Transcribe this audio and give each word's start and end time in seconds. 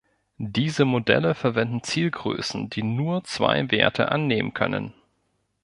Diese 0.39 0.83
Modelle 0.83 1.35
verwenden 1.35 1.83
Zielgrößen, 1.83 2.71
die 2.71 2.81
nur 2.81 3.23
zwei 3.23 3.69
Werte 3.69 4.11
annehmen 4.11 4.51
können. 4.51 4.95